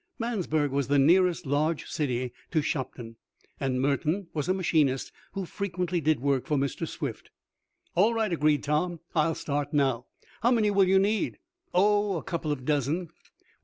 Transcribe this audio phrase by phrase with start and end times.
[0.19, 3.17] Mansburg was the nearest large city to Shopton,
[3.59, 6.87] and Merton was a machinist who frequently did work for Mr.
[6.87, 7.29] Swift.
[7.93, 9.01] "All right," agreed Tom.
[9.15, 10.07] "I'll start now.
[10.41, 11.37] How many will you need?"
[11.71, 13.09] "Oh, a couple of dozen."